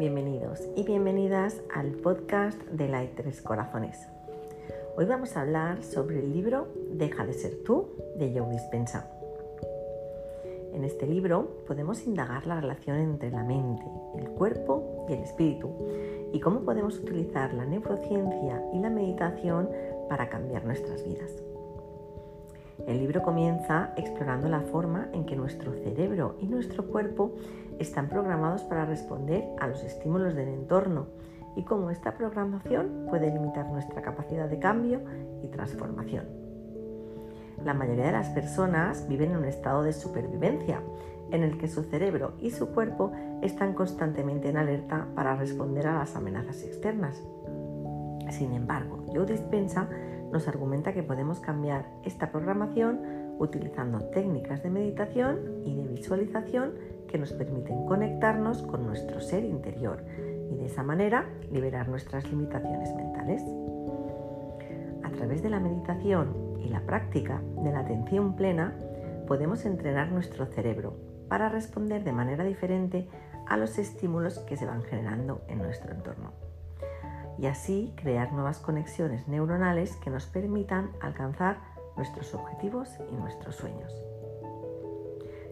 [0.00, 4.06] y bienvenidas al podcast de Light Tres Corazones.
[4.96, 9.10] Hoy vamos a hablar sobre el libro Deja de ser tú de Joe Dispensa.
[10.72, 13.82] En este libro podemos indagar la relación entre la mente,
[14.18, 15.74] el cuerpo y el espíritu
[16.32, 19.68] y cómo podemos utilizar la neurociencia y la meditación
[20.08, 21.42] para cambiar nuestras vidas.
[22.86, 27.34] El libro comienza explorando la forma en que nuestro cerebro y nuestro cuerpo
[27.78, 31.06] están programados para responder a los estímulos del entorno
[31.56, 35.00] y cómo esta programación puede limitar nuestra capacidad de cambio
[35.42, 36.26] y transformación.
[37.64, 40.80] La mayoría de las personas viven en un estado de supervivencia,
[41.30, 45.98] en el que su cerebro y su cuerpo están constantemente en alerta para responder a
[45.98, 47.22] las amenazas externas.
[48.30, 49.88] Sin embargo, Joe Dispensa
[50.32, 53.00] nos argumenta que podemos cambiar esta programación
[53.38, 56.74] utilizando técnicas de meditación y de visualización
[57.06, 60.04] que nos permiten conectarnos con nuestro ser interior
[60.50, 63.42] y de esa manera liberar nuestras limitaciones mentales.
[65.02, 68.76] A través de la meditación y la práctica de la atención plena
[69.26, 70.96] podemos entrenar nuestro cerebro
[71.28, 73.08] para responder de manera diferente
[73.46, 76.47] a los estímulos que se van generando en nuestro entorno
[77.38, 81.58] y así crear nuevas conexiones neuronales que nos permitan alcanzar
[81.96, 83.92] nuestros objetivos y nuestros sueños.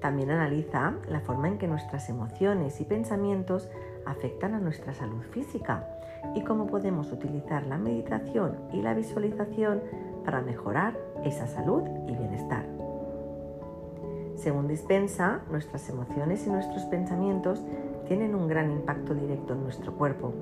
[0.00, 3.68] También analiza la forma en que nuestras emociones y pensamientos
[4.06, 5.88] afectan a nuestra salud física
[6.34, 9.82] y cómo podemos utilizar la meditación y la visualización
[10.24, 12.64] para mejorar esa salud y bienestar.
[14.36, 17.64] Según dispensa, nuestras emociones y nuestros pensamientos
[18.06, 20.32] tienen un gran impacto directo en nuestro cuerpo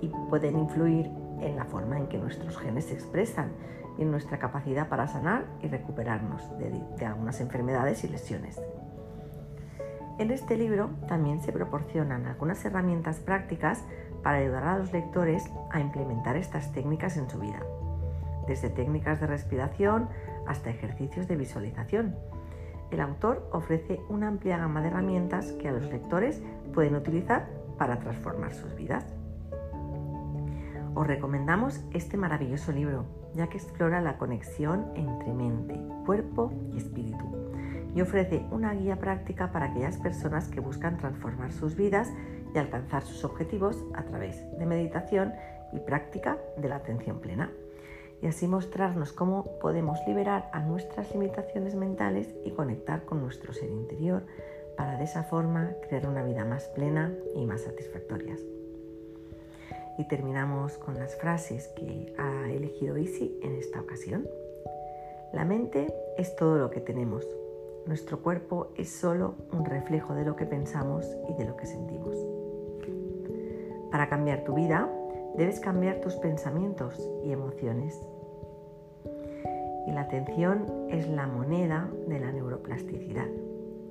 [0.00, 3.52] y pueden influir en la forma en que nuestros genes se expresan
[3.98, 8.60] y en nuestra capacidad para sanar y recuperarnos de, algunas enfermedades y lesiones.
[10.18, 13.84] En este libro también se proporcionan algunas herramientas prácticas
[14.22, 17.62] para ayudar a los lectores a implementar estas técnicas en su vida,
[18.46, 20.08] desde técnicas de respiración
[20.46, 22.16] hasta ejercicios de visualización.
[22.90, 26.42] El autor ofrece una amplia gama de herramientas que a los lectores
[26.74, 29.19] pueden utilizar para transformar sus vidas.
[30.94, 37.40] Os recomendamos este maravilloso libro, ya que explora la conexión entre mente, cuerpo y espíritu
[37.94, 42.12] y ofrece una guía práctica para aquellas personas que buscan transformar sus vidas
[42.54, 45.32] y alcanzar sus objetivos a través de meditación
[45.72, 47.50] y práctica de la atención plena.
[48.22, 53.70] Y así mostrarnos cómo podemos liberar a nuestras limitaciones mentales y conectar con nuestro ser
[53.70, 54.26] interior
[54.76, 58.36] para de esa forma crear una vida más plena y más satisfactoria.
[59.98, 64.26] Y terminamos con las frases que ha elegido Isi en esta ocasión.
[65.32, 67.26] La mente es todo lo que tenemos.
[67.86, 72.16] Nuestro cuerpo es solo un reflejo de lo que pensamos y de lo que sentimos.
[73.90, 74.88] Para cambiar tu vida,
[75.36, 78.00] debes cambiar tus pensamientos y emociones.
[79.86, 83.26] Y la atención es la moneda de la neuroplasticidad.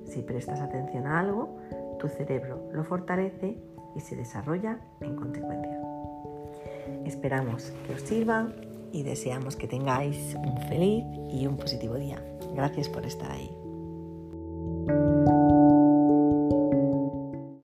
[0.04, 1.56] Si prestas atención a algo,
[1.98, 3.58] tu cerebro lo fortalece
[3.94, 5.80] y se desarrolla en consecuencia.
[7.04, 8.52] Esperamos que os sirva
[8.92, 12.22] y deseamos que tengáis un feliz y un positivo día.
[12.54, 13.59] Gracias por estar ahí.